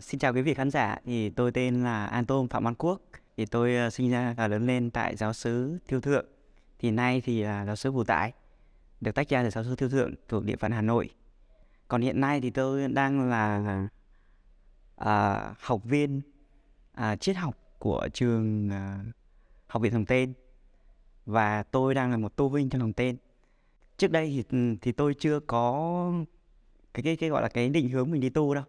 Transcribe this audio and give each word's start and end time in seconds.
Xin 0.00 0.20
chào 0.20 0.32
quý 0.32 0.42
vị 0.42 0.54
khán 0.54 0.70
giả, 0.70 0.98
thì 1.04 1.30
tôi 1.30 1.52
tên 1.52 1.84
là 1.84 2.06
An 2.06 2.26
Tôm 2.26 2.48
Phạm 2.48 2.64
Văn 2.64 2.74
Quốc. 2.74 3.00
Thì 3.36 3.46
tôi 3.46 3.86
uh, 3.86 3.92
sinh 3.92 4.10
ra 4.10 4.34
và 4.36 4.48
lớn 4.48 4.66
lên 4.66 4.90
tại 4.90 5.16
giáo 5.16 5.32
sứ 5.32 5.78
Thiêu 5.88 6.00
Thượng. 6.00 6.26
Thì 6.78 6.90
nay 6.90 7.22
thì 7.24 7.42
là 7.42 7.66
giáo 7.66 7.76
sứ 7.76 7.90
Vũ 7.92 8.04
Tải, 8.04 8.32
được 9.00 9.14
tách 9.14 9.28
ra 9.28 9.42
từ 9.42 9.50
giáo 9.50 9.64
sứ 9.64 9.76
Thiêu 9.76 9.88
Thượng 9.88 10.14
thuộc 10.28 10.44
địa 10.44 10.56
phận 10.56 10.72
Hà 10.72 10.82
Nội. 10.82 11.10
Còn 11.88 12.02
hiện 12.02 12.20
nay 12.20 12.40
thì 12.40 12.50
tôi 12.50 12.88
đang 12.88 13.30
là 13.30 13.88
à, 14.96 15.54
học 15.60 15.84
viên 15.84 16.20
à, 16.92 17.16
triết 17.16 17.36
học 17.36 17.58
của 17.78 18.08
trường 18.12 18.70
à, 18.70 19.04
học 19.66 19.82
viện 19.82 19.92
Hồng 19.92 20.06
Tên 20.06 20.32
và 21.26 21.62
tôi 21.62 21.94
đang 21.94 22.10
là 22.10 22.16
một 22.16 22.36
tu 22.36 22.48
vinh 22.48 22.68
trong 22.68 22.80
Hồng 22.80 22.92
Tên. 22.92 23.16
Trước 23.96 24.10
đây 24.10 24.28
thì 24.28 24.58
ừ, 24.58 24.74
thì 24.80 24.92
tôi 24.92 25.14
chưa 25.14 25.40
có 25.40 26.12
cái 26.94 27.02
cái 27.02 27.16
cái 27.16 27.30
gọi 27.30 27.42
là 27.42 27.48
cái 27.48 27.68
định 27.68 27.88
hướng 27.88 28.10
mình 28.10 28.20
đi 28.20 28.28
tu 28.28 28.54
đâu 28.54 28.64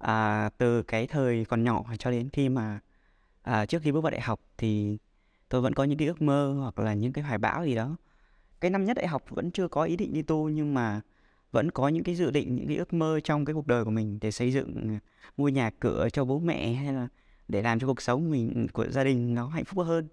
à, 0.00 0.50
từ 0.58 0.82
cái 0.82 1.06
thời 1.06 1.44
còn 1.44 1.64
nhỏ 1.64 1.84
cho 1.98 2.10
đến 2.10 2.28
khi 2.32 2.48
mà 2.48 2.80
à, 3.42 3.66
trước 3.66 3.82
khi 3.82 3.92
bước 3.92 4.00
vào 4.00 4.10
đại 4.10 4.20
học 4.20 4.40
thì 4.58 4.98
tôi 5.48 5.60
vẫn 5.60 5.74
có 5.74 5.84
những 5.84 5.98
cái 5.98 6.08
ước 6.08 6.22
mơ 6.22 6.52
hoặc 6.60 6.78
là 6.78 6.94
những 6.94 7.12
cái 7.12 7.24
hoài 7.24 7.38
bão 7.38 7.64
gì 7.64 7.74
đó. 7.74 7.96
Cái 8.60 8.70
năm 8.70 8.84
nhất 8.84 8.96
đại 8.96 9.06
học 9.06 9.22
vẫn 9.28 9.50
chưa 9.50 9.68
có 9.68 9.82
ý 9.82 9.96
định 9.96 10.12
đi 10.12 10.22
tu 10.22 10.48
nhưng 10.48 10.74
mà 10.74 11.00
vẫn 11.52 11.70
có 11.70 11.88
những 11.88 12.04
cái 12.04 12.14
dự 12.14 12.30
định 12.30 12.56
những 12.56 12.68
cái 12.68 12.76
ước 12.76 12.92
mơ 12.92 13.20
trong 13.24 13.44
cái 13.44 13.54
cuộc 13.54 13.66
đời 13.66 13.84
của 13.84 13.90
mình 13.90 14.18
để 14.20 14.30
xây 14.30 14.52
dựng 14.52 14.98
mua 15.36 15.48
nhà 15.48 15.70
cửa 15.80 16.08
cho 16.12 16.24
bố 16.24 16.38
mẹ 16.38 16.72
hay 16.72 16.92
là 16.92 17.08
để 17.48 17.62
làm 17.62 17.78
cho 17.78 17.86
cuộc 17.86 18.02
sống 18.02 18.30
mình 18.30 18.66
của 18.72 18.86
gia 18.88 19.04
đình 19.04 19.34
nó 19.34 19.48
hạnh 19.48 19.64
phúc 19.64 19.86
hơn. 19.86 20.08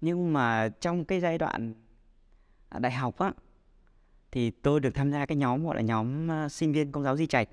Nhưng 0.00 0.32
mà 0.32 0.68
trong 0.80 1.04
cái 1.04 1.20
giai 1.20 1.38
đoạn 1.38 1.74
à, 2.68 2.78
đại 2.78 2.92
học 2.92 3.18
á 3.18 3.32
thì 4.32 4.50
tôi 4.50 4.80
được 4.80 4.94
tham 4.94 5.12
gia 5.12 5.26
cái 5.26 5.36
nhóm 5.36 5.64
gọi 5.64 5.76
là 5.76 5.82
nhóm 5.82 6.30
à, 6.30 6.48
sinh 6.48 6.72
viên 6.72 6.92
công 6.92 7.04
giáo 7.04 7.16
di 7.16 7.26
trạch 7.26 7.48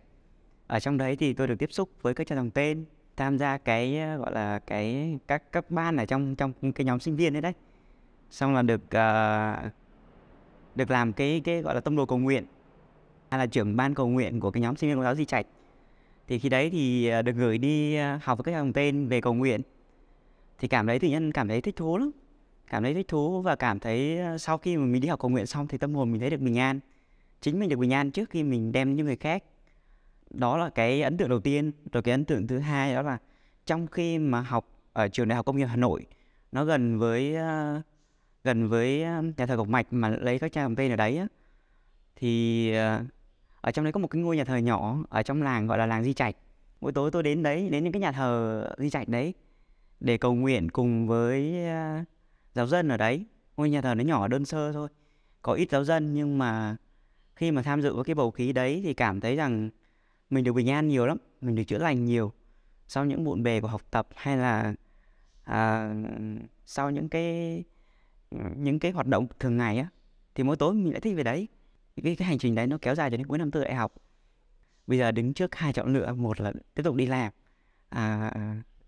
ở 0.72 0.80
trong 0.80 0.98
đấy 0.98 1.16
thì 1.16 1.34
tôi 1.34 1.48
được 1.48 1.56
tiếp 1.60 1.72
xúc 1.72 1.90
với 2.02 2.14
các 2.14 2.28
cha 2.28 2.36
dòng 2.36 2.50
tên 2.52 2.86
tham 3.18 3.38
gia 3.38 3.58
cái 3.58 4.00
ờ, 4.00 4.18
gọi 4.18 4.32
là 4.32 4.60
cái 4.60 5.18
các 5.28 5.52
các 5.52 5.72
ban 5.72 5.98
ở 5.98 6.06
trong 6.06 6.36
trong 6.36 6.54
cái 6.72 6.86
nhóm 6.86 7.00
sinh 7.00 7.16
viên 7.16 7.34
đấy 7.34 7.42
đấy. 7.42 7.54
Xong 8.30 8.54
là 8.54 8.62
được 8.62 8.82
uh, 8.82 9.72
được 10.76 10.92
làm 10.92 11.14
cái 11.14 11.42
cái 11.44 11.62
gọi 11.62 11.76
là 11.76 11.82
tâm 11.82 11.96
đồ 11.96 12.06
cầu 12.06 12.18
nguyện 12.18 12.46
hay 13.30 13.40
là 13.40 13.46
trưởng 13.46 13.76
ban 13.76 13.94
cầu 13.94 14.08
nguyện 14.08 14.40
của 14.40 14.52
cái 14.52 14.62
nhóm 14.62 14.76
sinh 14.76 14.90
viên 14.90 14.98
công 14.98 15.04
giáo 15.04 15.16
di 15.16 15.26
trạch. 15.26 15.46
Thì 16.28 16.40
khi 16.40 16.50
đấy 16.50 16.70
thì 16.70 17.08
ờ, 17.08 17.22
được 17.22 17.36
gửi 17.36 17.58
đi 17.58 17.98
học 17.98 18.38
với 18.38 18.44
các 18.44 18.52
dòng 18.52 18.74
tên 18.74 19.08
về 19.08 19.22
cầu 19.22 19.34
nguyện. 19.34 19.62
Thì 20.60 20.68
cảm 20.68 20.88
thấy 20.88 21.00
tự 21.00 21.08
nhiên 21.08 21.32
cảm 21.32 21.48
thấy 21.48 21.62
thích 21.62 21.76
thú 21.76 21.98
lắm. 21.98 22.12
Cảm 22.68 22.84
thấy 22.84 22.94
thích 22.94 23.08
thú 23.08 23.42
và 23.42 23.56
cảm 23.56 23.80
thấy 23.80 24.20
sau 24.40 24.58
khi 24.58 24.78
mà 24.78 24.86
mình 24.86 25.02
đi 25.02 25.08
học 25.08 25.20
cầu 25.20 25.32
nguyện 25.32 25.46
xong 25.46 25.68
thì 25.68 25.78
tâm 25.78 25.96
hồn 25.96 26.12
mình 26.12 26.22
thấy 26.22 26.30
được 26.30 26.42
bình 26.42 26.58
an. 26.58 26.80
Chính 27.42 27.60
mình 27.60 27.70
được 27.70 27.80
bình 27.80 27.94
an 27.94 28.12
trước 28.12 28.30
khi 28.30 28.44
mình 28.44 28.72
đem 28.72 28.96
những 28.96 29.06
người 29.06 29.16
khác 29.16 29.44
đó 30.34 30.58
là 30.58 30.70
cái 30.70 31.02
ấn 31.02 31.18
tượng 31.18 31.30
đầu 31.30 31.40
tiên. 31.40 31.72
Rồi 31.92 32.04
cái 32.04 32.12
ấn 32.12 32.26
tượng 32.26 32.48
thứ 32.48 32.60
hai 32.60 32.94
đó 32.96 33.02
là 33.02 33.18
trong 33.66 33.88
khi 33.88 34.18
mà 34.20 34.42
học 34.42 34.68
ở 34.94 35.08
trường 35.08 35.28
đại 35.28 35.36
học 35.36 35.46
công 35.46 35.58
nghiệp 35.58 35.66
hà 35.66 35.76
nội 35.76 36.06
nó 36.52 36.66
gần 36.66 37.00
với 37.00 37.36
uh, 37.36 37.82
gần 38.44 38.70
với 38.70 39.04
ờ, 39.04 39.22
nhà 39.38 39.46
thờ 39.46 39.58
Ngọc 39.58 39.68
Mạch 39.68 39.88
mà 39.94 40.10
lấy 40.10 40.40
các 40.40 40.52
trang 40.52 40.66
làm 40.66 40.76
tên 40.76 40.92
ở 40.92 40.96
đấy 40.96 41.18
á, 41.18 41.28
thì 42.16 42.72
uh, 42.72 43.06
ở 43.62 43.72
trong 43.72 43.86
đấy 43.86 43.92
có 43.92 44.00
một 44.00 44.08
cái 44.08 44.22
ngôi 44.22 44.38
nhà 44.38 44.44
thờ 44.44 44.58
nhỏ 44.58 44.98
ở 45.10 45.24
trong 45.24 45.42
làng 45.42 45.68
gọi 45.68 45.78
là 45.78 45.86
làng 45.86 46.04
Di 46.04 46.14
Trạch. 46.14 46.36
Mỗi 46.82 46.92
tối 46.92 47.12
tôi 47.12 47.24
đến 47.24 47.44
đấy 47.44 47.70
đến 47.70 47.84
những 47.84 47.94
cái 47.94 48.00
nhà 48.00 48.12
thờ 48.12 48.70
Di 48.78 48.90
Trạch 48.90 49.08
đấy 49.08 49.34
để 50.00 50.18
cầu 50.18 50.34
nguyện 50.36 50.70
cùng 50.70 51.08
với 51.08 51.56
uh, 52.02 52.08
giáo 52.54 52.68
dân 52.68 52.90
ở 52.90 52.98
đấy. 52.98 53.26
Ngôi 53.58 53.70
nhà 53.70 53.82
thờ 53.82 53.96
nó 53.96 54.04
nhỏ 54.04 54.28
đơn 54.28 54.46
sơ 54.46 54.72
thôi 54.74 54.90
có 55.42 55.54
ít 55.54 55.72
giáo 55.72 55.84
dân 55.84 56.14
nhưng 56.14 56.38
mà 56.38 56.76
khi 57.36 57.52
mà 57.52 57.62
tham 57.62 57.82
dự 57.82 57.96
với 57.96 58.04
cái 58.04 58.16
bầu 58.16 58.32
khí 58.32 58.54
đấy 58.54 58.82
thì 58.84 58.94
cảm 58.94 59.20
thấy 59.20 59.36
rằng 59.36 59.70
mình 60.32 60.44
được 60.44 60.54
bình 60.54 60.70
an 60.70 60.88
nhiều 60.88 61.06
lắm 61.06 61.18
mình 61.42 61.56
được 61.56 61.64
chữa 61.64 61.78
lành 61.78 62.06
nhiều. 62.06 62.34
Sau 62.88 63.06
những 63.06 63.24
bộn 63.24 63.44
bề 63.44 63.62
của 63.62 63.68
học 63.68 63.82
tập 63.92 64.08
hay 64.16 64.38
là 64.38 64.74
à, 65.44 65.94
sau 66.66 66.92
những 66.92 67.10
cái 67.10 67.64
những 68.56 68.80
cái 68.80 68.92
hoạt 68.92 69.08
động 69.08 69.28
thường 69.40 69.58
ngày 69.58 69.78
á 69.78 69.88
thì 70.36 70.44
mỗi 70.44 70.56
tối 70.56 70.74
mình 70.74 70.92
lại 70.92 71.02
thích 71.02 71.16
về 71.16 71.24
đấy. 71.24 71.48
Cái 72.04 72.16
cái 72.16 72.28
hành 72.28 72.38
trình 72.38 72.56
đấy 72.56 72.68
nó 72.68 72.78
kéo 72.82 72.96
dài 72.96 73.12
cho 73.12 73.18
đến 73.18 73.28
cuối 73.28 73.38
năm 73.38 73.52
tư 73.52 73.64
đại 73.64 73.76
học. 73.76 73.94
Bây 74.88 74.98
giờ 74.98 75.12
đứng 75.12 75.34
trước 75.34 75.56
hai 75.56 75.74
chọn 75.74 75.94
lựa 75.94 76.14
một 76.14 76.42
là 76.42 76.54
tiếp 76.76 76.84
tục 76.84 76.96
đi 76.96 77.06
làm 77.06 77.32
à, 77.90 78.32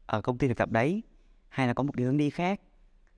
ở 0.05 0.21
công 0.21 0.37
ty 0.37 0.47
thực 0.47 0.57
tập 0.57 0.71
đấy 0.71 1.03
hay 1.49 1.67
là 1.67 1.73
có 1.73 1.83
một 1.83 1.91
cái 1.97 2.05
hướng 2.05 2.17
đi 2.17 2.29
khác 2.29 2.61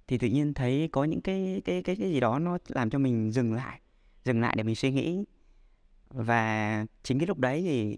thì 0.07 0.17
tự 0.17 0.27
nhiên 0.27 0.53
thấy 0.53 0.89
có 0.91 1.03
những 1.03 1.21
cái 1.21 1.61
cái 1.65 1.83
cái 1.83 1.95
cái 1.95 2.11
gì 2.11 2.19
đó 2.19 2.39
nó 2.39 2.57
làm 2.67 2.89
cho 2.89 2.99
mình 2.99 3.31
dừng 3.31 3.53
lại 3.53 3.79
dừng 4.23 4.41
lại 4.41 4.53
để 4.57 4.63
mình 4.63 4.75
suy 4.75 4.91
nghĩ. 4.91 5.25
Và 6.09 6.85
chính 7.03 7.19
cái 7.19 7.27
lúc 7.27 7.39
đấy 7.39 7.61
thì 7.61 7.97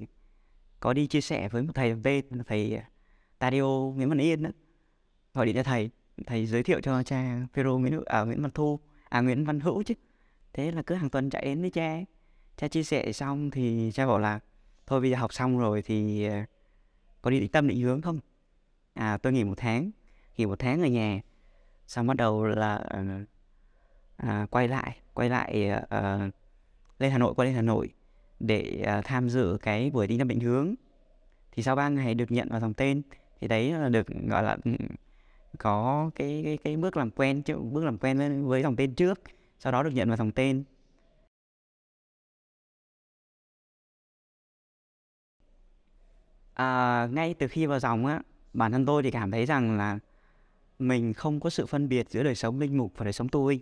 có 0.87 0.93
đi 0.93 1.07
chia 1.07 1.21
sẻ 1.21 1.49
với 1.49 1.63
một 1.63 1.71
thầy 1.75 1.95
tên 2.03 2.25
là 2.29 2.43
thầy 2.47 2.75
à, 2.75 2.89
Tadio 3.39 3.63
Nguyễn 3.95 4.09
Văn 4.09 4.17
Yên 4.17 4.43
đó. 4.43 4.49
gọi 5.33 5.45
điện 5.45 5.55
cho 5.55 5.63
thầy 5.63 5.89
thầy 6.25 6.45
giới 6.45 6.63
thiệu 6.63 6.81
cho 6.81 7.03
cha 7.03 7.47
Phêrô 7.53 7.77
Nguyễn 7.77 8.01
à, 8.05 8.21
Nguyễn 8.21 8.41
Văn 8.41 8.51
Thu 8.51 8.79
à 9.09 9.21
Nguyễn 9.21 9.45
Văn 9.45 9.59
Hữu 9.59 9.83
chứ. 9.83 9.93
Thế 10.53 10.71
là 10.71 10.81
cứ 10.81 10.95
hàng 10.95 11.09
tuần 11.09 11.29
chạy 11.29 11.45
đến 11.45 11.61
với 11.61 11.69
cha 11.69 11.99
cha 12.57 12.67
chia 12.67 12.83
sẻ 12.83 13.11
xong 13.11 13.51
thì 13.51 13.91
cha 13.93 14.07
bảo 14.07 14.19
là 14.19 14.39
thôi 14.85 15.01
bây 15.01 15.09
giờ 15.09 15.17
học 15.17 15.33
xong 15.33 15.57
rồi 15.57 15.81
thì 15.81 16.25
à, 16.25 16.45
có 17.21 17.31
đi 17.31 17.39
định 17.39 17.51
tâm 17.51 17.67
định 17.67 17.81
hướng 17.81 18.01
không? 18.01 18.19
À 18.93 19.17
tôi 19.17 19.33
nghỉ 19.33 19.43
một 19.43 19.57
tháng 19.57 19.91
nghỉ 20.37 20.45
một 20.45 20.59
tháng 20.59 20.81
ở 20.81 20.87
nhà. 20.87 21.21
Xong 21.87 22.07
bắt 22.07 22.17
đầu 22.17 22.45
là 22.45 22.75
à, 22.75 23.25
à 24.17 24.47
quay 24.49 24.67
lại 24.67 24.97
quay 25.13 25.29
lại 25.29 25.69
à, 25.89 26.29
lên 26.99 27.11
Hà 27.11 27.17
Nội 27.17 27.33
quay 27.35 27.45
lên 27.45 27.55
Hà 27.55 27.61
Nội 27.61 27.89
để 28.39 28.83
uh, 28.99 29.05
tham 29.05 29.29
dự 29.29 29.57
cái 29.61 29.91
buổi 29.91 30.07
đi 30.07 30.17
năm 30.17 30.27
định 30.27 30.39
hướng. 30.39 30.75
Thì 31.51 31.63
sau 31.63 31.75
3 31.75 31.89
ngày 31.89 32.15
được 32.15 32.31
nhận 32.31 32.49
vào 32.49 32.59
dòng 32.59 32.73
tên 32.73 33.01
thì 33.41 33.47
đấy 33.47 33.71
là 33.71 33.89
được 33.89 34.07
gọi 34.29 34.43
là 34.43 34.57
ừ, 34.65 34.71
có 35.59 36.11
cái 36.15 36.41
cái 36.45 36.57
cái 36.57 36.77
bước 36.77 36.97
làm 36.97 37.11
quen 37.11 37.41
chứ 37.43 37.55
bước 37.57 37.85
làm 37.85 37.97
quen 37.97 38.17
với, 38.17 38.29
với 38.29 38.63
dòng 38.63 38.75
tên 38.75 38.95
trước 38.95 39.21
sau 39.59 39.71
đó 39.71 39.83
được 39.83 39.91
nhận 39.93 40.07
vào 40.09 40.17
dòng 40.17 40.31
tên. 40.31 40.63
À, 46.53 47.07
ngay 47.11 47.33
từ 47.33 47.47
khi 47.47 47.65
vào 47.65 47.79
dòng 47.79 48.05
á 48.05 48.21
bản 48.53 48.71
thân 48.71 48.85
tôi 48.85 49.03
thì 49.03 49.11
cảm 49.11 49.31
thấy 49.31 49.45
rằng 49.45 49.77
là 49.77 49.99
mình 50.79 51.13
không 51.13 51.39
có 51.39 51.49
sự 51.49 51.65
phân 51.65 51.89
biệt 51.89 52.09
giữa 52.09 52.23
đời 52.23 52.35
sống 52.35 52.59
linh 52.59 52.77
mục 52.77 52.91
và 52.97 53.03
đời 53.03 53.13
sống 53.13 53.29
tu 53.29 53.47
linh 53.47 53.61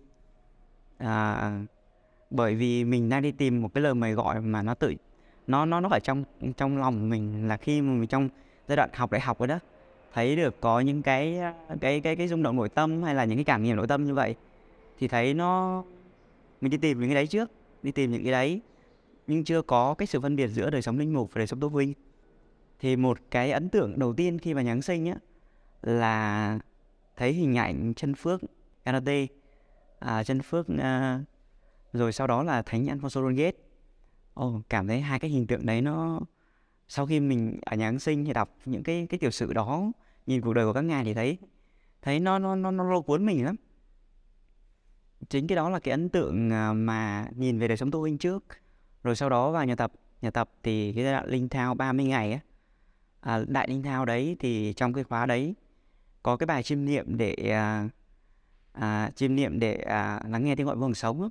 à, 0.97 1.51
bởi 2.35 2.55
vì 2.55 2.83
mình 2.83 3.09
đang 3.09 3.21
đi 3.21 3.31
tìm 3.31 3.61
một 3.61 3.73
cái 3.73 3.81
lời 3.81 3.93
mời 3.93 4.13
gọi 4.13 4.41
mà 4.41 4.61
nó 4.61 4.73
tự 4.73 4.93
nó 5.47 5.65
nó 5.65 5.79
nó 5.79 5.89
ở 5.89 5.99
trong 5.99 6.23
trong 6.57 6.77
lòng 6.77 7.09
mình 7.09 7.47
là 7.47 7.57
khi 7.57 7.81
mà 7.81 7.93
mình 7.93 8.07
trong 8.07 8.29
giai 8.67 8.75
đoạn 8.75 8.89
học 8.93 9.11
đại 9.11 9.21
học 9.21 9.39
rồi 9.39 9.47
đó 9.47 9.59
thấy 10.13 10.35
được 10.35 10.61
có 10.61 10.79
những 10.79 11.01
cái 11.01 11.39
cái 11.81 12.01
cái 12.01 12.15
cái 12.15 12.27
rung 12.27 12.43
động 12.43 12.55
nội 12.55 12.69
tâm 12.69 13.03
hay 13.03 13.15
là 13.15 13.25
những 13.25 13.37
cái 13.37 13.45
cảm 13.45 13.63
nghiệm 13.63 13.75
nội 13.75 13.87
tâm 13.87 14.03
như 14.03 14.13
vậy 14.13 14.35
thì 14.99 15.07
thấy 15.07 15.33
nó 15.33 15.83
mình 16.61 16.71
đi 16.71 16.77
tìm 16.77 16.99
những 16.99 17.09
cái 17.09 17.15
đấy 17.15 17.27
trước 17.27 17.51
đi 17.83 17.91
tìm 17.91 18.11
những 18.11 18.23
cái 18.23 18.31
đấy 18.31 18.61
nhưng 19.27 19.43
chưa 19.43 19.61
có 19.61 19.93
cái 19.93 20.07
sự 20.07 20.21
phân 20.21 20.35
biệt 20.35 20.47
giữa 20.47 20.69
đời 20.69 20.81
sống 20.81 20.99
linh 20.99 21.13
mục 21.13 21.29
và 21.33 21.39
đời 21.39 21.47
sống 21.47 21.59
tu 21.59 21.69
huynh 21.69 21.93
thì 22.79 22.95
một 22.95 23.17
cái 23.31 23.51
ấn 23.51 23.69
tượng 23.69 23.99
đầu 23.99 24.13
tiên 24.13 24.39
khi 24.39 24.53
mà 24.53 24.61
nhắn 24.61 24.81
sinh 24.81 25.05
á 25.05 25.15
là 25.81 26.59
thấy 27.15 27.33
hình 27.33 27.57
ảnh 27.57 27.93
chân 27.95 28.15
phước 28.15 28.41
Canate 28.85 29.27
à, 29.99 30.23
chân 30.23 30.41
phước 30.41 30.65
uh, 30.71 31.21
rồi 31.97 32.13
sau 32.13 32.27
đó 32.27 32.43
là 32.43 32.61
thánh 32.61 32.85
Alfonso 32.85 33.29
Rodriguez 33.29 33.51
Ồ, 34.33 34.61
cảm 34.69 34.87
thấy 34.87 35.01
hai 35.01 35.19
cái 35.19 35.31
hình 35.31 35.47
tượng 35.47 35.65
đấy 35.65 35.81
nó 35.81 36.19
sau 36.87 37.05
khi 37.05 37.19
mình 37.19 37.59
ở 37.65 37.75
nhà 37.75 37.93
sinh 37.99 38.25
thì 38.25 38.33
đọc 38.33 38.57
những 38.65 38.83
cái 38.83 39.07
cái 39.09 39.17
tiểu 39.17 39.31
sử 39.31 39.53
đó 39.53 39.91
nhìn 40.25 40.41
cuộc 40.41 40.53
đời 40.53 40.65
của 40.65 40.73
các 40.73 40.81
ngài 40.81 41.03
thì 41.03 41.13
thấy 41.13 41.37
thấy 42.01 42.19
nó 42.19 42.39
nó 42.39 42.55
nó 42.55 42.71
nó 42.71 42.83
lôi 42.83 43.01
cuốn 43.01 43.25
mình 43.25 43.45
lắm. 43.45 43.55
Chính 45.29 45.47
cái 45.47 45.55
đó 45.55 45.69
là 45.69 45.79
cái 45.79 45.91
ấn 45.91 46.09
tượng 46.09 46.49
à, 46.49 46.73
mà 46.73 47.27
nhìn 47.35 47.59
về 47.59 47.67
đời 47.67 47.77
sống 47.77 47.91
tu 47.91 47.99
huynh 47.99 48.17
trước. 48.17 48.43
Rồi 49.03 49.15
sau 49.15 49.29
đó 49.29 49.51
vào 49.51 49.65
nhà 49.65 49.75
tập 49.75 49.91
nhà 50.21 50.31
tập 50.31 50.49
thì 50.63 50.93
cái 50.93 51.03
giai 51.03 51.13
đoạn 51.13 51.27
linh 51.27 51.49
thao 51.49 51.73
30 51.75 52.05
ngày 52.05 52.31
á 52.31 52.39
à, 53.19 53.39
đại 53.47 53.67
linh 53.67 53.83
thao 53.83 54.05
đấy 54.05 54.35
thì 54.39 54.73
trong 54.73 54.93
cái 54.93 55.03
khóa 55.03 55.25
đấy 55.25 55.55
có 56.23 56.37
cái 56.37 56.47
bài 56.47 56.63
chiêm 56.63 56.85
niệm 56.85 57.17
để 57.17 57.33
à, 57.33 57.89
à, 58.71 59.11
chiêm 59.15 59.35
niệm 59.35 59.59
để 59.59 59.75
à, 59.75 60.21
lắng 60.27 60.45
nghe 60.45 60.55
tiếng 60.55 60.65
gọi 60.65 60.75
vầng 60.75 60.93
sống 60.93 61.21
á 61.21 61.29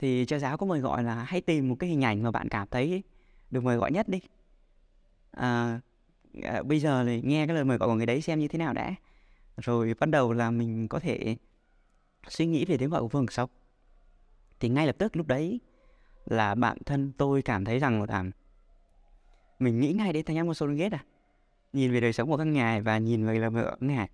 thì 0.00 0.24
cha 0.26 0.38
giáo 0.38 0.56
có 0.56 0.66
mời 0.66 0.80
gọi 0.80 1.02
là 1.02 1.14
hãy 1.14 1.40
tìm 1.40 1.68
một 1.68 1.74
cái 1.78 1.90
hình 1.90 2.04
ảnh 2.04 2.22
mà 2.22 2.30
bạn 2.30 2.48
cảm 2.48 2.68
thấy 2.70 3.02
được 3.50 3.64
mời 3.64 3.76
gọi 3.76 3.92
nhất 3.92 4.08
đi. 4.08 4.20
À, 5.30 5.80
à, 6.42 6.62
bây 6.62 6.80
giờ 6.80 7.04
thì 7.04 7.22
nghe 7.22 7.46
cái 7.46 7.54
lời 7.54 7.64
mời 7.64 7.78
gọi 7.78 7.88
của 7.88 7.94
người 7.94 8.06
đấy 8.06 8.20
xem 8.20 8.38
như 8.38 8.48
thế 8.48 8.58
nào 8.58 8.72
đã. 8.72 8.94
Rồi 9.56 9.94
bắt 10.00 10.08
đầu 10.08 10.32
là 10.32 10.50
mình 10.50 10.88
có 10.88 11.00
thể 11.00 11.36
suy 12.28 12.46
nghĩ 12.46 12.64
về 12.64 12.76
tiếng 12.76 12.90
gọi 12.90 13.00
của 13.00 13.08
phương 13.08 13.28
sống 13.28 13.50
thì 14.60 14.68
ngay 14.68 14.86
lập 14.86 14.96
tức 14.98 15.16
lúc 15.16 15.26
đấy 15.26 15.60
là 16.26 16.54
bản 16.54 16.78
thân 16.86 17.12
tôi 17.18 17.42
cảm 17.42 17.64
thấy 17.64 17.78
rằng 17.78 18.02
là 18.02 18.24
mình 19.58 19.80
nghĩ 19.80 19.92
ngay 19.92 20.12
đến 20.12 20.24
thánh 20.24 20.36
Amos 20.36 20.58
Solingate 20.58 20.96
à. 20.96 21.04
Nhìn 21.72 21.92
về 21.92 22.00
đời 22.00 22.12
sống 22.12 22.28
của 22.30 22.36
các 22.36 22.44
ngài 22.44 22.80
và 22.80 22.98
nhìn 22.98 23.26
về 23.26 23.38
lời 23.38 23.50
mời 23.50 23.62
gọi 23.62 23.76
của 23.80 23.86
ngài. 23.86 24.08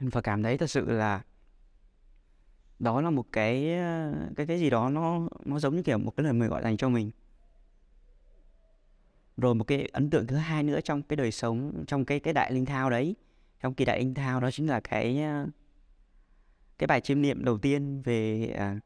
Và 0.00 0.20
cảm 0.20 0.42
thấy 0.42 0.58
thật 0.58 0.70
sự 0.70 0.90
là 0.90 1.22
đó 2.78 3.00
là 3.00 3.10
một 3.10 3.26
cái 3.32 3.78
ờ, 3.78 4.12
cái 4.36 4.46
cái 4.46 4.58
gì 4.60 4.70
đó 4.70 4.90
nó 4.90 5.28
nó 5.44 5.58
giống 5.58 5.76
như 5.76 5.82
kiểu 5.82 5.98
một 5.98 6.16
cái 6.16 6.24
lời 6.24 6.32
mời 6.32 6.48
gọi 6.48 6.62
dành 6.62 6.76
cho 6.76 6.88
mình. 6.88 7.10
Rồi 9.36 9.54
một 9.54 9.64
cái 9.64 9.88
ấn 9.92 10.10
tượng 10.10 10.26
thứ 10.26 10.36
hai 10.36 10.62
nữa 10.62 10.80
trong 10.80 11.02
cái 11.02 11.16
đời 11.16 11.32
sống 11.32 11.84
trong 11.86 12.04
cái 12.04 12.20
cái 12.20 12.34
đại 12.34 12.52
linh 12.52 12.64
thao 12.66 12.90
đấy. 12.90 13.14
Trong 13.60 13.74
kỳ 13.74 13.84
đại 13.84 13.98
linh 13.98 14.14
thao 14.14 14.40
đó 14.40 14.50
chính 14.50 14.66
là 14.68 14.80
cái 14.80 15.22
ờ, 15.22 15.46
cái 16.78 16.86
bài 16.86 17.00
chiêm 17.00 17.22
niệm 17.22 17.44
đầu 17.44 17.58
tiên 17.58 18.02
về 18.02 18.46
à, 18.58 18.78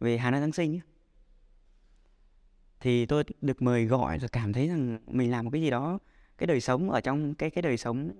về 0.00 0.18
Hà 0.18 0.30
Nội 0.30 0.40
Giáng 0.40 0.52
sinh 0.52 0.72
ấy. 0.74 0.80
thì 2.80 3.06
tôi 3.06 3.24
được 3.40 3.62
mời 3.62 3.84
gọi 3.86 4.18
rồi 4.18 4.28
cảm 4.28 4.52
thấy 4.52 4.68
rằng 4.68 4.98
mình 5.06 5.30
làm 5.30 5.44
một 5.44 5.50
cái 5.50 5.62
gì 5.62 5.70
đó 5.70 5.98
cái 6.38 6.46
đời 6.46 6.60
sống 6.60 6.90
ở 6.90 7.00
trong 7.00 7.34
cái 7.34 7.50
cái 7.50 7.62
đời 7.62 7.76
sống 7.76 8.10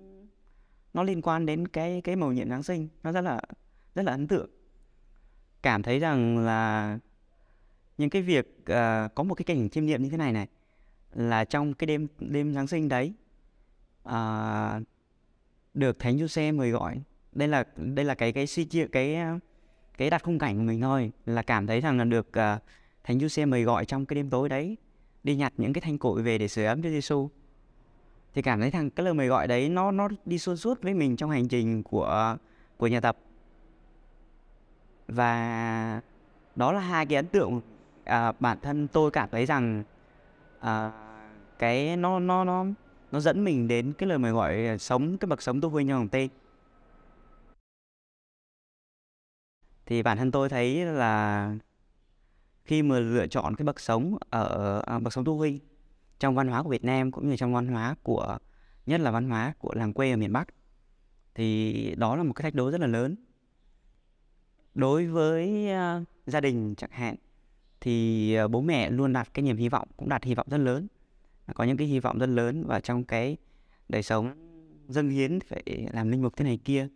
nó 0.93 1.03
liên 1.03 1.21
quan 1.21 1.45
đến 1.45 1.67
cái 1.67 2.01
cái 2.01 2.15
mầu 2.15 2.33
nhiệm 2.33 2.49
Giáng 2.49 2.63
sinh 2.63 2.87
nó 3.03 3.11
rất 3.11 3.21
là 3.21 3.41
rất 3.95 4.03
là 4.03 4.11
ấn 4.11 4.27
tượng 4.27 4.49
cảm 5.67 5.83
thấy 5.83 5.99
rằng 5.99 6.37
là 6.37 6.99
những 7.97 8.09
cái 8.09 8.21
việc 8.21 8.57
uh, 8.61 9.15
có 9.15 9.23
một 9.23 9.35
cái 9.35 9.43
cảnh 9.43 9.69
chiêm 9.69 9.85
niệm 9.85 10.03
như 10.03 10.09
thế 10.09 10.17
này 10.17 10.33
này 10.33 10.47
là 11.13 11.45
trong 11.45 11.73
cái 11.73 11.87
đêm 11.87 12.07
đêm 12.19 12.53
Giáng 12.53 12.67
sinh 12.67 12.89
đấy 12.89 13.13
uh, 14.09 14.83
được 15.73 15.99
Thánh 15.99 16.17
Giuse 16.17 16.51
mời 16.51 16.71
gọi. 16.71 17.01
Đây 17.31 17.47
là 17.47 17.63
đây 17.75 18.05
là 18.05 18.15
cái 18.15 18.31
cái 18.31 18.47
suy 18.47 18.65
chia 18.65 18.87
cái 18.87 19.17
cái 19.97 20.09
đặt 20.09 20.23
khung 20.23 20.39
cảnh 20.39 20.57
của 20.57 20.63
mình 20.63 20.81
thôi 20.81 21.11
là 21.25 21.41
cảm 21.41 21.67
thấy 21.67 21.81
rằng 21.81 21.97
là 21.97 22.03
được 22.03 22.27
uh, 22.27 22.61
Thánh 23.03 23.19
Giuse 23.19 23.45
mời 23.45 23.63
gọi 23.63 23.85
trong 23.85 24.05
cái 24.05 24.15
đêm 24.15 24.29
tối 24.29 24.49
đấy 24.49 24.77
đi 25.23 25.35
nhặt 25.35 25.53
những 25.57 25.73
cái 25.73 25.81
thanh 25.81 25.97
cội 25.97 26.21
về 26.21 26.37
để 26.37 26.47
sửa 26.47 26.65
ấm 26.65 26.81
cho 26.81 26.89
Giêsu 26.89 27.29
thì 28.33 28.41
cảm 28.41 28.59
thấy 28.59 28.69
rằng 28.69 28.89
cái 28.89 29.03
lời 29.03 29.13
mời 29.13 29.27
gọi 29.27 29.47
đấy 29.47 29.69
nó 29.69 29.91
nó 29.91 30.09
đi 30.25 30.37
xuyên 30.37 30.57
suốt 30.57 30.83
với 30.83 30.93
mình 30.93 31.15
trong 31.15 31.29
hành 31.29 31.47
trình 31.47 31.83
của 31.83 32.37
của 32.77 32.87
nhà 32.87 32.99
tập 32.99 33.17
và 35.07 36.01
đó 36.55 36.71
là 36.71 36.79
hai 36.79 37.05
cái 37.05 37.15
ấn 37.15 37.27
tượng 37.27 37.61
à, 38.03 38.31
bản 38.39 38.57
thân 38.61 38.87
tôi 38.87 39.11
cảm 39.11 39.29
thấy 39.31 39.45
rằng 39.45 39.83
à, 40.59 40.91
cái 41.59 41.97
nó 41.97 42.19
nó 42.19 42.43
nó 42.43 42.65
nó 43.11 43.19
dẫn 43.19 43.43
mình 43.43 43.67
đến 43.67 43.93
cái 43.97 44.09
lời 44.09 44.17
mời 44.17 44.31
gọi 44.31 44.77
sống 44.79 45.17
cái 45.17 45.27
bậc 45.27 45.41
sống 45.41 45.61
tu 45.61 45.69
vui 45.69 45.83
nhau 45.83 46.07
tên. 46.11 46.29
Thì 49.85 50.03
bản 50.03 50.17
thân 50.17 50.31
tôi 50.31 50.49
thấy 50.49 50.85
là 50.85 51.55
khi 52.65 52.83
mà 52.83 52.99
lựa 52.99 53.27
chọn 53.27 53.55
cái 53.55 53.65
bậc 53.65 53.79
sống 53.79 54.17
ở 54.29 54.79
à, 54.85 54.99
bậc 54.99 55.13
sống 55.13 55.25
tu 55.25 55.37
huy 55.37 55.59
trong 56.19 56.35
văn 56.35 56.47
hóa 56.47 56.63
của 56.63 56.69
Việt 56.69 56.83
Nam 56.83 57.11
cũng 57.11 57.29
như 57.29 57.35
trong 57.37 57.53
văn 57.53 57.67
hóa 57.67 57.95
của 58.03 58.37
nhất 58.85 59.01
là 59.01 59.11
văn 59.11 59.29
hóa 59.29 59.53
của 59.59 59.73
làng 59.75 59.93
quê 59.93 60.11
ở 60.11 60.17
miền 60.17 60.33
Bắc 60.33 60.47
thì 61.35 61.95
đó 61.97 62.15
là 62.15 62.23
một 62.23 62.33
cái 62.33 62.43
thách 62.43 62.55
đố 62.55 62.71
rất 62.71 62.81
là 62.81 62.87
lớn 62.87 63.15
đối 64.77 65.07
với 65.07 65.67
uh, 65.71 66.07
gia 66.27 66.41
đình 66.41 66.75
chẳng 66.75 66.91
hạn 66.91 67.15
thì 67.81 68.37
uh, 68.45 68.51
bố 68.51 68.61
mẹ 68.61 68.89
luôn 68.89 69.13
đặt 69.13 69.29
cái 69.33 69.43
niềm 69.43 69.57
hy 69.57 69.69
vọng 69.69 69.87
cũng 69.97 70.09
đặt 70.09 70.23
hy 70.23 70.35
vọng 70.35 70.47
rất 70.49 70.57
lớn. 70.57 70.87
Có 71.53 71.63
những 71.63 71.77
cái 71.77 71.87
hy 71.87 71.99
vọng 71.99 72.17
rất 72.17 72.25
lớn 72.29 72.63
và 72.67 72.79
trong 72.79 73.03
cái 73.03 73.37
đời 73.89 74.03
sống 74.03 74.31
dâng 74.87 75.09
hiến 75.09 75.39
phải 75.39 75.87
làm 75.93 76.09
linh 76.09 76.21
mục 76.21 76.35
thế 76.35 76.45
này 76.45 76.59
kia. 76.65 76.87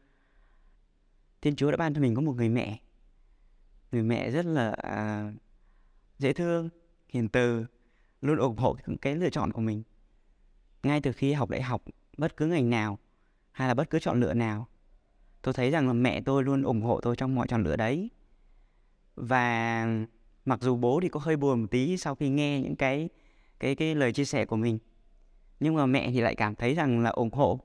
Thiên 1.42 1.56
chúa 1.56 1.72
đã 1.72 1.78
ban 1.78 1.94
cho 1.94 2.02
mình 2.02 2.16
có 2.16 2.22
một 2.22 2.34
người 2.36 2.50
mẹ. 2.50 2.80
Người 3.92 4.04
mẹ 4.04 4.32
rất 4.32 4.46
là 4.46 4.70
uh, 4.70 5.42
dễ 6.20 6.34
thương 6.34 6.70
hiền 7.10 7.30
từ 7.30 7.66
luôn 8.22 8.38
ủng 8.38 8.58
hộ 8.58 8.78
cái 9.02 9.16
lựa 9.16 9.30
chọn 9.30 9.52
của 9.52 9.62
mình. 9.62 9.84
Ngay 10.84 11.02
từ 11.02 11.12
khi 11.12 11.34
học 11.34 11.50
đại 11.50 11.62
học 11.62 11.84
bất 12.18 12.38
cứ 12.38 12.46
ngành 12.46 12.70
nào 12.70 13.00
hay 13.52 13.68
là 13.68 13.74
bất 13.74 13.90
cứ 13.90 14.00
chọn 14.00 14.20
lựa 14.20 14.34
nào 14.34 14.68
tôi 15.42 15.54
thấy 15.54 15.72
rằng 15.72 15.88
là 15.88 15.94
mẹ 15.94 16.22
tôi 16.22 16.44
luôn 16.44 16.64
ủng 16.64 16.82
hộ 16.82 17.00
tôi 17.02 17.16
trong 17.16 17.36
mọi 17.36 17.48
chọn 17.48 17.64
lựa 17.64 17.76
đấy. 17.76 18.10
Và 19.16 19.88
mặc 20.46 20.62
dù 20.62 20.76
bố 20.76 21.00
thì 21.02 21.10
có 21.10 21.20
hơi 21.20 21.38
buồn 21.38 21.62
một 21.62 21.68
tí 21.72 21.98
sau 21.98 22.16
khi 22.16 22.30
nghe 22.30 22.62
những 22.62 22.76
cái 22.76 23.10
cái 23.60 23.76
cái 23.76 23.96
lời 23.96 24.14
chia 24.14 24.26
sẻ 24.26 24.46
của 24.46 24.56
mình. 24.56 24.80
Nhưng 25.60 25.76
mà 25.76 25.86
mẹ 25.86 26.12
thì 26.12 26.22
lại 26.22 26.36
cảm 26.36 26.56
thấy 26.56 26.74
rằng 26.76 27.00
là 27.00 27.10
ủng 27.10 27.34
hộ. 27.34 27.60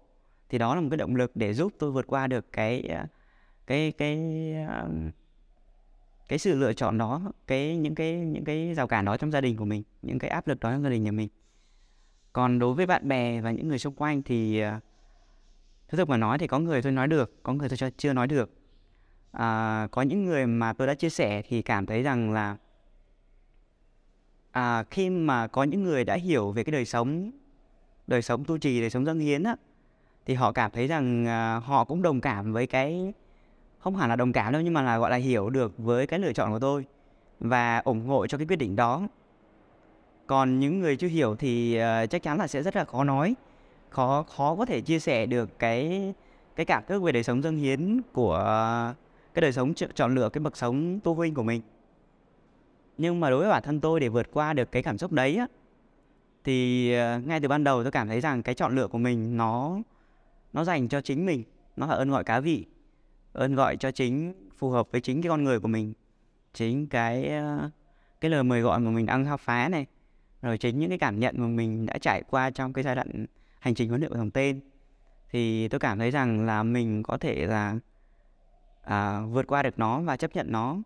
Thì 0.49 0.59
đó 0.59 0.75
là 0.75 0.81
một 0.81 0.89
cái 0.91 0.97
động 0.97 1.17
lực 1.17 1.37
để 1.37 1.55
giúp 1.55 1.73
tôi 1.79 1.91
vượt 1.91 2.07
qua 2.07 2.27
được 2.27 2.53
cái 2.53 2.89
cái 3.67 3.93
cái 3.93 4.17
um, 4.83 5.11
cái 6.29 6.39
sự 6.39 6.59
lựa 6.59 6.73
chọn 6.73 6.99
đó, 6.99 7.33
cái, 7.47 7.77
những 7.77 7.95
cái 7.95 8.13
những 8.13 8.45
cái 8.45 8.75
rào 8.75 8.87
cản 8.87 9.05
đó 9.05 9.17
trong 9.17 9.31
gia 9.31 9.41
đình 9.41 9.57
của 9.57 9.65
mình, 9.65 9.83
những 10.03 10.19
cái 10.19 10.31
áp 10.31 10.49
lực 10.49 10.61
đó 10.61 10.73
trong 10.73 10.83
gia 10.83 10.91
đình 10.91 11.03
nhà 11.03 11.13
mình. 11.13 11.29
Còn 12.33 12.59
đối 12.59 12.75
với 12.75 12.87
bạn 12.87 13.09
bè 13.09 13.41
và 13.41 13.51
những 13.51 13.69
người 13.69 13.79
xung 13.79 13.95
quanh 13.95 14.23
thì 14.23 14.61
à, 14.61 14.81
Thực 15.89 15.97
thực 15.97 16.09
mà 16.09 16.17
nói 16.17 16.39
thì 16.39 16.47
có 16.47 16.59
người 16.59 16.83
tôi 16.83 16.93
nói 16.93 17.09
được, 17.09 17.43
có 17.43 17.53
người 17.53 17.69
tôi 17.69 17.91
chưa 17.97 18.13
nói 18.13 18.27
được. 18.27 18.51
À, 19.33 19.89
có 19.91 20.03
những 20.03 20.25
người 20.25 20.47
mà 20.47 20.73
tôi 20.73 20.87
đã 20.87 20.95
chia 20.95 21.11
sẻ 21.11 21.43
thì 21.49 21.63
cảm 21.63 21.87
thấy 21.87 22.03
rằng 22.03 22.33
là 22.33 22.57
à, 24.51 24.83
khi 24.91 25.11
mà 25.11 25.47
có 25.47 25.65
những 25.65 25.85
người 25.85 26.05
đã 26.05 26.15
hiểu 26.15 26.53
về 26.53 26.65
cái 26.65 26.73
đời 26.73 26.85
sống 26.85 27.31
đời 28.07 28.23
sống 28.23 28.45
tu 28.45 28.59
trì, 28.59 28.81
đời 28.81 28.91
sống 28.91 29.05
dâng 29.05 29.19
hiến 29.19 29.43
á, 29.43 29.57
thì 30.27 30.35
họ 30.35 30.53
cảm 30.53 30.71
thấy 30.71 30.87
rằng 30.87 31.27
à, 31.27 31.57
họ 31.57 31.85
cũng 31.85 32.03
đồng 32.03 32.21
cảm 32.21 32.53
với 32.53 32.67
cái 32.67 33.13
không 33.79 33.97
hẳn 33.97 34.09
là 34.11 34.17
đồng 34.17 34.33
cảm 34.33 34.53
đâu 34.53 34.63
nhưng 34.63 34.75
mà 34.75 34.83
là 34.83 34.99
gọi 34.99 35.11
là 35.11 35.17
hiểu 35.17 35.51
được 35.51 35.79
với 35.79 36.07
cái 36.07 36.19
lựa 36.19 36.33
chọn 36.33 36.53
của 36.53 36.59
tôi 36.59 36.85
và 37.41 37.79
ủng 37.79 38.07
hộ 38.07 38.27
cho 38.27 38.39
cái 38.39 38.47
quyết 38.47 38.57
định 38.57 38.77
đó. 38.77 39.09
Còn 40.27 40.61
những 40.61 40.81
người 40.81 40.97
chưa 40.97 41.09
hiểu 41.09 41.37
thì 41.37 41.79
uh, 41.79 42.11
chắc 42.11 42.23
chắn 42.23 42.39
là 42.39 42.47
sẽ 42.47 42.63
rất 42.63 42.77
là 42.77 42.85
khó 42.85 43.05
nói 43.05 43.35
khó 43.91 44.23
khó 44.23 44.57
có 44.57 44.67
thể 44.67 44.81
chia 44.81 44.99
sẻ 44.99 45.27
được 45.27 45.59
cái 45.59 46.15
cái 46.57 46.67
cảm 46.67 46.83
thức 46.87 47.03
về 47.03 47.13
đời 47.13 47.23
sống 47.23 47.43
dâng 47.43 47.57
hiến 47.57 48.01
của 48.13 48.39
cái 49.35 49.41
đời 49.41 49.53
sống 49.53 49.75
chọn 49.75 50.15
lựa, 50.15 50.29
cái 50.29 50.41
bậc 50.41 50.57
sống 50.57 51.01
tu 51.01 51.15
huynh 51.15 51.35
của 51.35 51.43
mình. 51.43 51.63
Nhưng 52.99 53.21
mà 53.21 53.31
đối 53.31 53.41
với 53.41 53.49
bản 53.51 53.63
thân 53.63 53.81
tôi 53.81 54.01
để 54.01 54.09
vượt 54.09 54.27
qua 54.33 54.53
được 54.53 54.73
cái 54.73 54.83
cảm 54.83 54.99
xúc 54.99 55.13
đấy 55.13 55.37
á, 55.37 55.47
thì 56.45 56.93
ờ, 56.93 57.19
ngay 57.19 57.41
từ 57.41 57.49
ban 57.49 57.65
đầu 57.65 57.83
tôi 57.83 57.93
cảm 57.93 58.09
thấy 58.09 58.21
rằng 58.21 58.43
cái 58.43 58.55
chọn 58.55 58.77
lựa 58.77 58.89
của 58.89 58.99
mình 58.99 59.37
nó 59.37 59.79
nó 60.53 60.65
dành 60.65 60.89
cho 60.89 61.01
chính 61.01 61.27
mình, 61.27 61.45
nó 61.77 61.87
là 61.87 61.95
ơn 61.95 62.11
gọi 62.11 62.25
cá 62.25 62.41
vị, 62.41 62.67
ơn 63.33 63.55
gọi 63.55 63.77
cho 63.77 63.91
chính, 63.91 64.35
phù 64.59 64.71
hợp 64.71 64.93
với 64.93 65.01
chính 65.01 65.23
cái 65.23 65.31
con 65.31 65.45
người 65.45 65.61
của 65.61 65.69
mình, 65.69 65.93
chính 66.55 66.87
cái 66.87 67.29
ờ, 67.29 67.71
cái 68.21 68.31
lời 68.31 68.45
mời 68.45 68.61
gọi 68.61 68.81
mà 68.81 68.91
mình 68.91 69.07
đang 69.07 69.25
khám 69.25 69.39
phá 69.39 69.69
này, 69.69 69.87
rồi 70.43 70.59
chính 70.59 70.79
những 70.79 70.89
cái 70.89 70.99
cảm 70.99 71.21
nhận 71.21 71.35
mà 71.39 71.47
mình 71.47 71.87
đã 71.87 71.99
trải 71.99 72.23
qua 72.31 72.51
trong 72.51 72.73
cái 72.73 72.85
giai 72.85 72.95
đoạn 72.95 73.27
hành 73.67 73.75
trình 73.75 73.89
huấn 73.89 74.01
luyện 74.01 74.11
của 74.11 74.17
dòng 74.17 74.31
tên 74.31 74.61
thì 75.31 75.69
tôi 75.69 75.81
cảm 75.81 75.99
thấy 75.99 76.11
rằng 76.11 76.47
là 76.47 76.63
mình 76.63 77.03
có 77.03 77.19
thể 77.19 77.47
là 77.47 77.79
à, 78.83 79.21
vượt 79.21 79.47
qua 79.47 79.63
được 79.63 79.79
nó 79.79 80.01
và 80.01 80.17
chấp 80.17 80.37
nhận 80.37 80.53
nó 80.53 80.79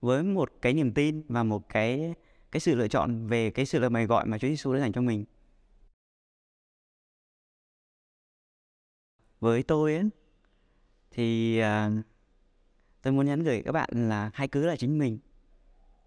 với 0.00 0.22
một 0.22 0.52
cái 0.62 0.74
niềm 0.74 0.92
tin 0.92 1.22
và 1.28 1.42
một 1.42 1.68
cái 1.68 2.14
cái 2.52 2.60
sự 2.60 2.74
lựa 2.74 2.88
chọn 2.88 3.26
về 3.26 3.50
cái 3.50 3.66
sự 3.66 3.78
lời 3.78 3.90
mời 3.90 4.06
gọi 4.06 4.26
mà 4.26 4.38
Chúa 4.38 4.48
Giêsu 4.48 4.72
đã 4.72 4.80
dành 4.80 4.92
cho 4.92 5.00
mình. 5.00 5.24
Với 9.40 9.62
tôi 9.62 9.94
ấy, 9.94 10.08
thì 11.10 11.58
à, 11.58 11.90
tôi 13.02 13.12
muốn 13.12 13.26
nhắn 13.26 13.42
gửi 13.42 13.62
các 13.64 13.72
bạn 13.72 13.90
là 14.08 14.30
hãy 14.34 14.48
cứ 14.48 14.66
là 14.66 14.76
chính 14.76 14.98
mình. 14.98 15.18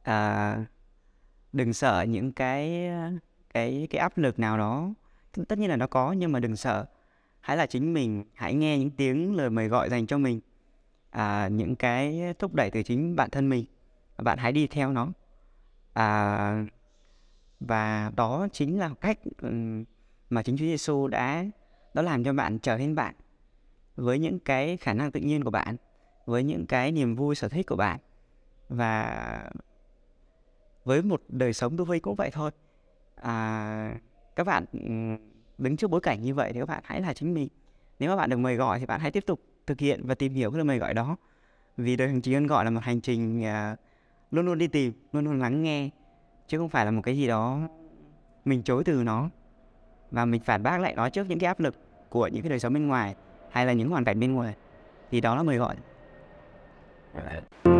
À, 0.03 0.65
đừng 1.53 1.73
sợ 1.73 2.05
những 2.09 2.31
cái 2.33 2.89
cái 3.53 3.87
cái 3.89 3.99
áp 3.99 4.17
lực 4.17 4.39
nào 4.39 4.57
đó 4.57 4.93
tất 5.47 5.59
nhiên 5.59 5.69
là 5.69 5.75
nó 5.75 5.87
có 5.87 6.11
nhưng 6.11 6.31
mà 6.31 6.39
đừng 6.39 6.55
sợ. 6.55 6.85
Hãy 7.39 7.57
là 7.57 7.65
chính 7.65 7.93
mình 7.93 8.23
hãy 8.33 8.53
nghe 8.53 8.79
những 8.79 8.91
tiếng 8.91 9.35
lời 9.35 9.49
mời 9.49 9.67
gọi 9.67 9.89
dành 9.89 10.07
cho 10.07 10.17
mình. 10.17 10.39
À, 11.09 11.47
những 11.47 11.75
cái 11.75 12.33
thúc 12.39 12.53
đẩy 12.53 12.71
từ 12.71 12.83
chính 12.83 13.15
bản 13.15 13.29
thân 13.29 13.49
mình. 13.49 13.65
Bạn 14.17 14.37
hãy 14.37 14.51
đi 14.51 14.67
theo 14.67 14.91
nó. 14.91 15.07
À, 15.93 16.65
và 17.59 18.11
đó 18.15 18.47
chính 18.51 18.79
là 18.79 18.89
cách 19.01 19.19
mà 20.29 20.43
chính 20.43 20.57
Chúa 20.57 20.65
Giêsu 20.65 21.07
đã 21.07 21.45
đó 21.93 22.01
làm 22.01 22.23
cho 22.23 22.33
bạn 22.33 22.59
trở 22.59 22.77
nên 22.77 22.95
bạn. 22.95 23.15
Với 23.95 24.19
những 24.19 24.39
cái 24.39 24.77
khả 24.77 24.93
năng 24.93 25.11
tự 25.11 25.19
nhiên 25.19 25.43
của 25.43 25.51
bạn 25.51 25.75
với 26.25 26.43
những 26.43 26.65
cái 26.65 26.91
niềm 26.91 27.15
vui 27.15 27.35
sở 27.35 27.49
thích 27.49 27.67
của 27.67 27.75
bạn. 27.75 27.99
Và 28.69 29.51
với 30.83 31.01
một 31.01 31.21
đời 31.27 31.53
sống 31.53 31.77
tu 31.77 31.85
vi 31.85 31.99
cũng 31.99 32.15
vậy 32.15 32.29
thôi. 32.33 32.51
À, 33.15 33.95
các 34.35 34.47
bạn 34.47 34.65
đứng 35.57 35.77
trước 35.77 35.91
bối 35.91 36.01
cảnh 36.01 36.21
như 36.21 36.33
vậy 36.33 36.53
thì 36.53 36.59
các 36.59 36.69
bạn 36.69 36.81
hãy 36.83 37.01
là 37.01 37.13
chính 37.13 37.33
mình. 37.33 37.47
Nếu 37.99 38.09
mà 38.09 38.15
bạn 38.15 38.29
được 38.29 38.37
mời 38.37 38.55
gọi 38.55 38.79
thì 38.79 38.85
bạn 38.85 38.99
hãy 38.99 39.11
tiếp 39.11 39.23
tục 39.25 39.41
thực 39.67 39.79
hiện 39.79 40.01
và 40.03 40.15
tìm 40.15 40.33
hiểu 40.33 40.51
cái 40.51 40.57
lời 40.57 40.65
mời 40.65 40.77
gọi 40.77 40.93
đó. 40.93 41.17
Vì 41.77 41.95
đời 41.95 42.07
hành 42.07 42.21
trình 42.21 42.35
ơn 42.35 42.47
gọi 42.47 42.65
là 42.65 42.71
một 42.71 42.83
hành 42.83 43.01
trình 43.01 43.41
uh, 43.41 43.79
luôn 44.31 44.45
luôn 44.45 44.57
đi 44.57 44.67
tìm 44.67 44.93
luôn 45.13 45.25
luôn 45.25 45.39
lắng 45.39 45.63
nghe 45.63 45.89
chứ 46.47 46.57
không 46.57 46.69
phải 46.69 46.85
là 46.85 46.91
một 46.91 47.01
cái 47.01 47.17
gì 47.17 47.27
đó 47.27 47.59
mình 48.45 48.63
chối 48.63 48.83
từ 48.83 49.03
nó. 49.03 49.29
Và 50.11 50.25
mình 50.25 50.41
phản 50.41 50.63
bác 50.63 50.77
lại 50.77 50.93
nó 50.95 51.09
trước 51.09 51.29
những 51.29 51.39
cái 51.39 51.47
áp 51.47 51.59
lực 51.59 51.75
của 52.09 52.27
những 52.27 52.41
cái 52.43 52.49
đời 52.49 52.59
sống 52.59 52.73
bên 52.73 52.87
ngoài 52.87 53.15
hay 53.51 53.65
là 53.65 53.73
những 53.73 53.89
hoàn 53.89 54.05
cảnh 54.05 54.19
bên 54.19 54.33
ngoài. 54.33 54.55
Thì 55.11 55.21
đó 55.21 55.35
là 55.35 55.43
mời 55.43 55.57
gọi. 55.57 55.75
Dạ. 57.15 57.70